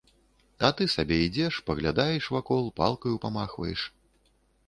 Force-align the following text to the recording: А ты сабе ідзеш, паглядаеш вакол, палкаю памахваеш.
А 0.67 0.69
ты 0.77 0.85
сабе 0.93 1.17
ідзеш, 1.25 1.59
паглядаеш 1.67 2.31
вакол, 2.35 2.63
палкаю 2.79 3.15
памахваеш. 3.27 3.81